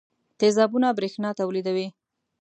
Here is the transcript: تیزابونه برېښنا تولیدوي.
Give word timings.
تیزابونه 0.39 0.87
برېښنا 0.97 1.29
تولیدوي. 1.39 1.87